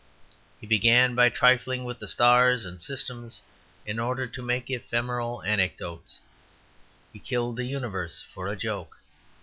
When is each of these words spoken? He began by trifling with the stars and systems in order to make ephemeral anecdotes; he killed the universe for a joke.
He 0.59 0.65
began 0.65 1.13
by 1.13 1.29
trifling 1.29 1.83
with 1.83 1.99
the 1.99 2.07
stars 2.07 2.65
and 2.65 2.81
systems 2.81 3.43
in 3.85 3.99
order 3.99 4.25
to 4.25 4.41
make 4.41 4.67
ephemeral 4.71 5.43
anecdotes; 5.43 6.21
he 7.13 7.19
killed 7.19 7.57
the 7.57 7.65
universe 7.65 8.19
for 8.33 8.47
a 8.47 8.55
joke. 8.57 8.97